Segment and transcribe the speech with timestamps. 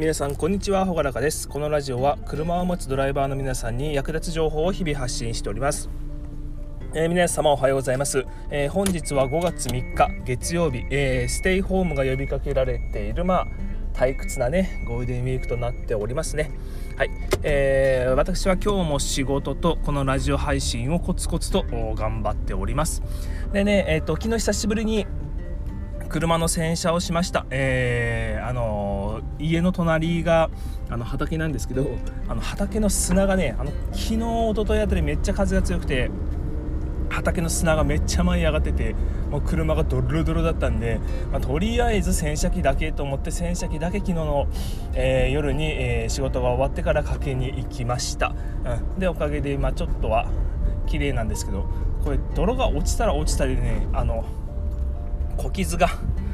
[0.00, 1.46] 皆さんこんにちはほがらかです。
[1.46, 5.90] このラジオは車を持つドライバーの皆さんに役立つ情報を日々発信しております。
[6.94, 13.46] えー、皆様おはようございます、えー、本日は5月3日月曜日、えー、ステイホームが呼びかけられているまあ
[13.92, 16.50] 退屈なねゴールデンウィークとなっておりますね。
[16.96, 17.10] はい、
[17.42, 23.02] えー、私は今日も仕事とこのラジオ配信をコツコツと頑張っております。
[23.52, 25.06] でねえっ、と昨日久しぶりに
[26.10, 30.50] 車の洗車をしました、えー、あの家の隣が
[30.90, 31.86] あの畑なんですけど
[32.28, 36.10] あの畑の砂がねあの昨日一昨日あたりめっちゃ風が強くて
[37.10, 38.94] 畑の砂がめっちゃ舞い上がってて
[39.30, 44.48] もう車がドロドロだったんで、まあ、とりあえず洗車機だけと思って洗車機だけ昨日の、
[44.94, 48.34] えー、夜に、えー、仕事が終わってからかけに行きました、
[48.64, 50.28] うん、でおかげで今ちょっとは
[50.86, 51.68] 綺麗なんですけど
[52.02, 54.24] これ泥が落ちたら落ちたりねあの
[55.40, 55.88] 小傷が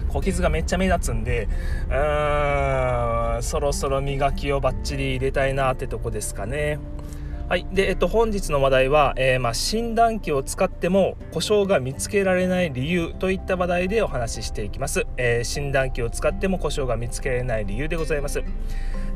[0.08, 1.48] 小傷がめっちゃ目立つんで
[1.88, 6.78] うーんそろそろ磨きをバッチリ入れたいなってとこですかね。
[7.48, 7.66] はい。
[7.72, 18.42] でえっと、本日の話題は、えー、まあ、診断機を使っても故障が見つけられない理由といった話題でお話ししていきます、えー、診断機を使っても故障が見つけられない理由でございます。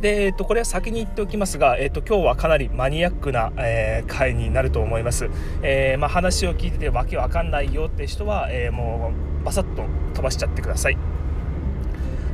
[0.01, 5.29] で、えっと、これは先に言っておきますが、えっと、今日はかなりマニアックな、えー、回になると思います、
[5.63, 9.85] えまあ、話を聞いててわけわかんないよって人は、えもうバサッと
[10.15, 10.99] 飛ばしちゃってください。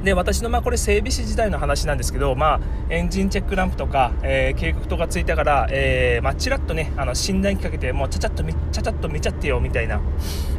[0.07, 10.01] で私のまあこれ整備士時代の話なんですけど、まあ、エンジンチェックランプとか、えー、警告とかついたから、えーまあ、ちらっとねあの診断機かけてもうちゃちゃっとちゃちゃっと見ちゃってよみたいな、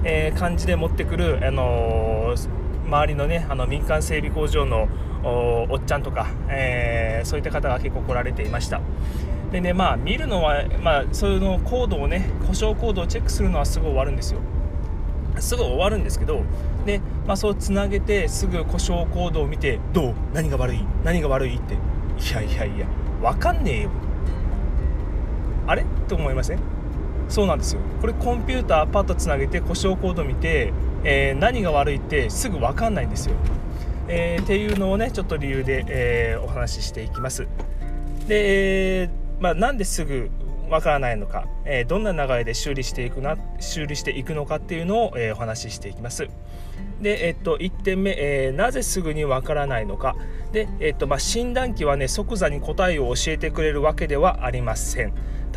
[0.03, 2.49] えー、感じで持ってくる、あのー、
[2.87, 4.87] 周りのねあの民間整備工場の
[5.69, 8.81] おっちゃんとか、えー、そういった方が結構来られていました。
[9.51, 14.39] でねまあ見るのは、まあ、そういうのコードをね故障コードをチェックするのはすぐ終わるんですよ。
[15.39, 16.41] すぐ終わるんですけど
[16.85, 20.13] で、まあ、そうつなげてすぐ故障コードを見てどう？
[20.33, 20.83] 何が悪い？
[21.03, 21.75] 何が悪いって？
[21.75, 21.77] い
[22.33, 22.87] やいやいや
[23.21, 23.89] 分かんねえよ。
[25.67, 25.83] あれ？
[25.83, 26.63] って思いません、ね、
[27.29, 27.81] そうなんですよ。
[28.01, 33.35] これコンピューターパッとつなげて故障コード見て、えー、何が悪いってすぐ分かんないんですよ、
[34.07, 37.47] えー、っていうのをねちょっと理由で、えー、お話ししていきます。
[38.27, 39.09] で、え
[39.39, 40.29] まあ、なんですぐ
[40.69, 46.27] わからないのか、え、どんな流れで修理していくな修理していくのかっていうのを、え、お話ししていきます。
[47.01, 50.15] で、えっと、1点目、えー、なぜすぐにわからないのか。
[50.51, 55.13] で、えっとまあ、診断機はね即座に答えを教えてくれるわけではありません。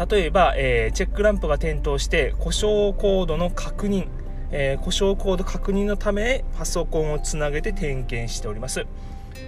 [0.09, 4.09] 例えば、えー、チェックランプが点灯して故障コードの確認、
[4.53, 8.87] えー、故障コード確認のためパソコンをつなげて点検しております。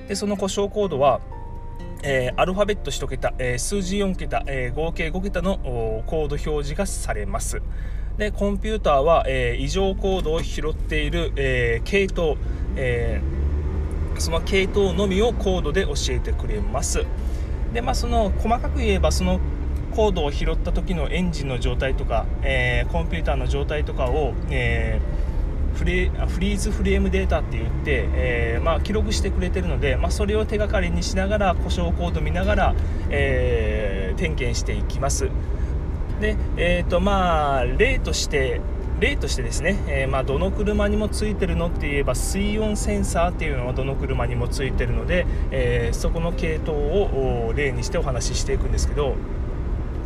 [0.09, 1.21] でその故障コードは
[2.05, 5.59] えー、アルファベット1桁、えー、数字4桁、えー、合計5桁の
[6.07, 7.63] コード表示がされます。
[8.19, 12.37] でコンピューターは、え異常コードを拾っている、え系統、
[12.77, 13.23] え
[14.19, 17.07] その系統のみをコードで教えてくれます。
[17.73, 19.41] でまあその細かく言えばその
[19.93, 25.33] コードを拾った時のエンジンの状態とか、えコンピューターの状態とかを、えー
[25.73, 32.75] フレフリーズフレームデータって言って、えー、まあ、記録してくれてるので、まあ、それを手がかりにしながら故障コード見ながら、
[33.11, 35.31] え、点検していきます。
[36.21, 38.61] で、えーとまあ、例として
[39.01, 49.17] 例としてですね、えー、まあ、どの車にもついてるのって言えば水温センサーっていうのはどの車にもついてるので、えー、そこの系統を例にしてお話ししていくんですけど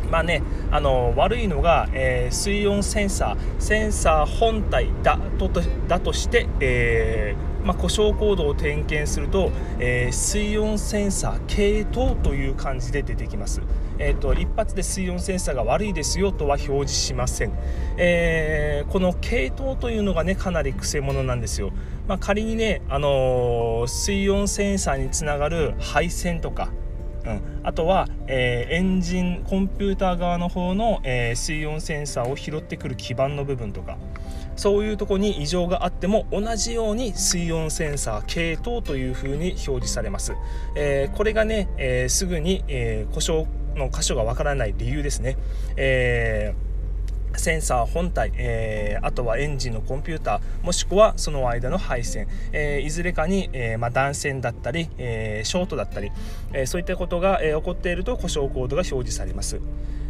[0.09, 0.41] まあね、
[0.71, 5.49] あの悪いのが、えー、水温センサーセンサー本体だと
[5.87, 13.61] だとして、えー、まあ、故障コードを点検すると、えー、水温センサー系統という感じで出てきます、
[13.99, 17.51] えーと、一発で水温センサーが悪いですよとは表示しません、
[17.97, 21.71] えこの系統というのがねかなりくせ者なんですよ、
[22.07, 26.69] まあ、仮にね、あの水温センサーにつながる配線とか
[27.27, 33.97] うん、あとは、えー、エンジンコンピューター側の方の、えー、水温センサーを拾ってくる基板の部分とか。
[34.55, 40.33] そういうとこに異常があっても同じように水温センサー系統というふうに表示されます、
[40.75, 45.37] えー、これがね、えすぐに、え故障の箇所がわからない理由ですね、
[45.75, 46.66] えー
[47.47, 56.11] センサー本体、えー、あとはエンジンのコンピューターもしくはその間の配線、えー、いずれかに、えー、ま、断線だったり、えショートだったり、
[56.51, 59.61] えそういったことが、え起こっていると故障コードが表示されます。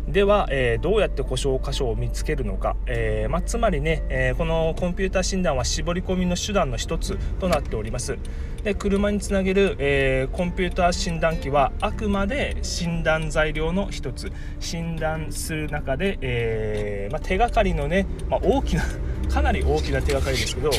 [0.07, 8.17] では、えー、どうやって故障箇所を見つけるのか、えーまあ、つまりね、えー、このコンピューター診断は絞り込みの手段の一つとなっております。
[8.63, 14.31] で車につなげる、え、コンピューター診断機はあくまで診断材料の一つ。
[14.59, 18.83] 診断する中で、えまあ、手がかりのね、まあ、大きな
[19.29, 20.71] かなり大きな手がかりですけど、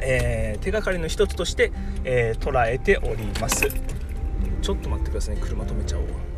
[0.00, 1.72] え、手がかりの一つとして、
[2.04, 3.68] え、捉えております。
[4.62, 6.29] ちょっと待ってくださいね車止めちゃおう。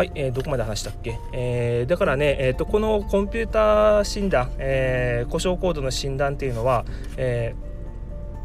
[0.00, 6.86] はい、えー、どこまで話したっけ、えー、だからね、えーと、このコンピューター診断、えー、故障コードの診断っていうのは、
[7.18, 7.54] え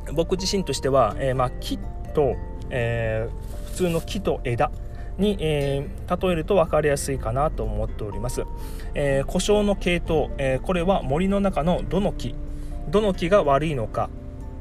[0.07, 1.77] ー、僕自身としては、えーまあ、木
[2.13, 2.35] と、
[2.69, 4.69] えー、普通の木と枝
[5.17, 8.43] に、えー、例えると分かりやすいかなと思っております、
[8.93, 12.35] えー、故障の系統、えー、これは森の中のどの木
[12.89, 14.09] どの木が悪いのか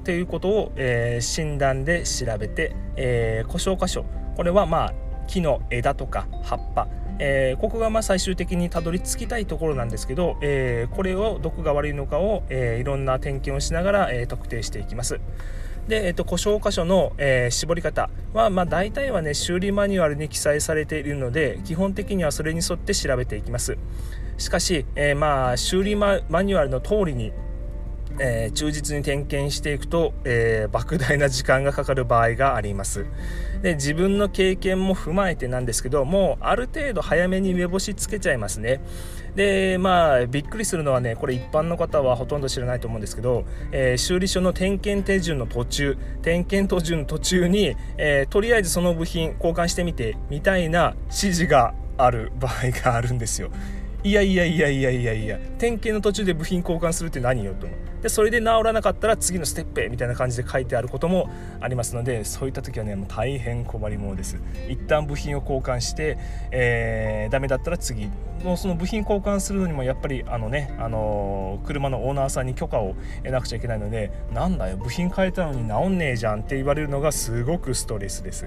[0.04, 4.04] ということを、え診断で調べて、え故障箇所
[4.36, 6.88] これはまあ木の枝とか葉っぱ。
[7.20, 15.20] えー、ここがまあ最終的にたどり着きたいところなんですけど、えー、これをどこが悪いのかを、えー、いろんな点検をしながら、え特定していきます。
[15.88, 23.76] で、えっと、故障箇所の、えー、絞り方は、まあ、大体はね修理マニュアルに記載されているので基本的にはそれに沿って調べていきます。
[24.38, 27.32] しかし、えー、まあ修理マニュアルの通りに
[28.18, 33.06] えー、忠実に点検していくと、えー、莫大な時間がかかる場合があります。
[33.64, 38.82] で自分の経験も踏まえてなんですけどもうある程度早めに目星つけちゃいますね。
[39.36, 53.48] でまあびっくりするのはねこれ一般の方はほとんど知らないと思うんですけど、えー、修理所の点検手順の途中点検途中の途中に、えとりあえずその部品交換してみてみたいな指示がある場合があるんですよ。
[54.02, 57.66] いやいやいやいやいやいや点検の途中で部品交換するって何よと
[58.04, 61.30] でそれで治らなかったら次のステップへみたいな感じで書いてあることも
[61.60, 64.36] ありますのでそういった時はねもう大変困りものです。
[64.68, 66.18] 一旦部品を交換して、
[66.50, 68.10] えー、ダメだったら次
[68.44, 78.46] もうその部品交換するのにもやっぱりあのね、あのー、車のオーナーさんに許可を得なくちゃいけないのでなんだよ部品変えたのに治んねえじゃんって言われるのがすごくストレスです。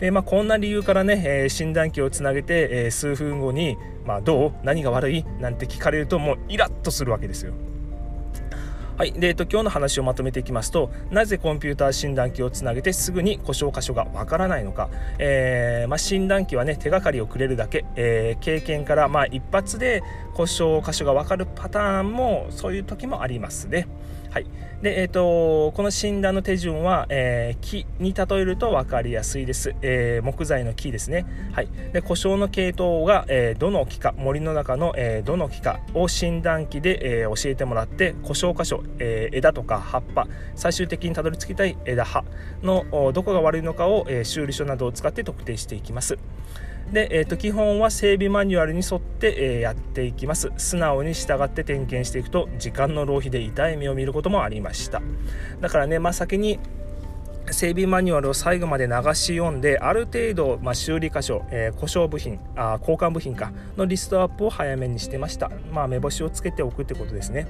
[0.00, 4.52] で、まあ、こんな理由からね、えー、診断機をつなげて、えー、数分後に、まあ、どう？
[4.64, 5.24] 何が悪い？
[5.38, 7.52] なんて聞かれるともうイラッとするわけですよ。
[8.98, 20.02] はい、で、えっと、今日の話をまとめていきますとなぜコンピューター診断機をつなげてすぐに故障箇所がわからないのか、えー、まあ、診断機はね手がかりをくれるだけ、えー、経験からまあ一発で
[20.34, 23.88] 故障箇所がわかるパターンもそういう時もありますね。
[24.32, 24.46] はい。
[24.80, 40.26] でえーと、この診断の手順は、えー、木に例えると分かりやすいです、えー、木材の木ですね、はい、で故障の系統が、えー、どの木か森の中の、えー、どの木かを診断機で、えー、教えてもらって故障箇所、えー、枝とか葉っぱ
[40.56, 42.24] 最終的にたどり着きたい枝葉
[42.64, 46.18] のどこが悪いのかを、えー、修理書などを使って特定していきます。
[46.92, 50.52] で、えー、と基本は整備マニュアルに沿って、え、やっていきます。
[50.56, 55.00] 素直に従って点検していくと時間の浪費で痛い目を見ることもありました。
[55.60, 56.58] だからね、まあ、先に
[57.50, 67.46] 整備マニュアルを最後まで流し読んである程度、まあ、修理箇所、えー、故障部品あ交換部品かのリストアップを早めにしてました、まあ、目星をつけておくってことですね。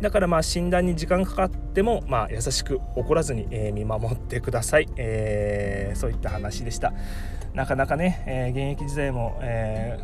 [0.00, 6.92] だからまあ診断に時間かかっても、まあ、優しく怒らずに、えー、見守ってください、えー、そういった話でした。
[7.54, 9.98] なかなかね、えー、現役時代も、え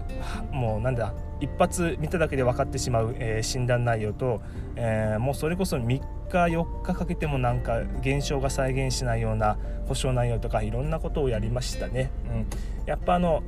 [0.53, 4.41] ー、もうなんだ一発見ただけで分かってしまう、えー、診断内容と、
[4.77, 9.59] えもうそれこそ3日4日かけてもなんか現象が再現しないような
[9.89, 12.11] 故障内容とかいろんなことをやりましたね。
[12.31, 12.47] うん、
[12.87, 13.43] やっぱあの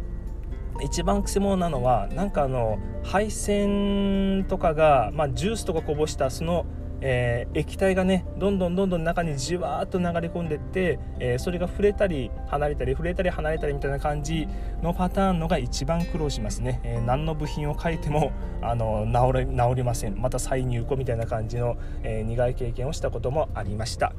[0.80, 6.66] 一番くせ者なのはなんかあの配線とかが、まあ、ジュースとかこぼしたその
[7.04, 14.46] えー、液体がねどんどんどんどん中にじわーっと流れ込んでって、えー、それが触れたり離れたり触れたり離れたりみたいな感じ
[14.82, 18.32] のパターンのが一番苦労しますね、えー、何の部品を書いても
[18.62, 20.20] あの治れ治りません。
[20.20, 24.12] また再入庫みたいな感じの、え苦い経験をしたこともありました。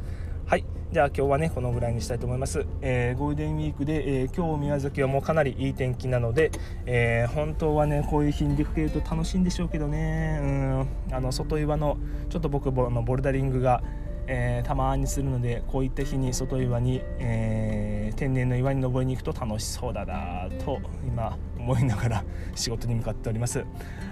[0.45, 0.65] はい。
[0.91, 6.51] じゃあ今日はねこのぐらいにしたいと思います、えー、ゴールデンウィークで、えー、今日宮崎はもうかなりいい天気なので、
[6.85, 10.39] えー、本当はねこういう日に出かけると楽しいんでしょうけどね。
[10.41, 10.87] うん。
[11.11, 11.97] あの外岩の
[12.29, 13.81] ちょっと僕のボルダリングが
[14.27, 22.23] えー、たまにするのでこういった日に外岩に、えー、天然の岩に登りに行くと楽しそうだなと今思いながら
[22.55, 23.65] 仕事に向かっております。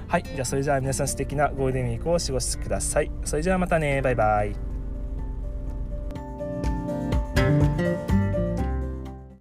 [0.08, 0.24] はい。
[0.24, 3.12] じゃあそれじゃあ皆さん素敵なゴールデンウィークをお過ごしください。
[3.24, 4.02] それじゃあまたね。
[4.02, 4.71] バイバイ。
[7.82, 8.11] Thank you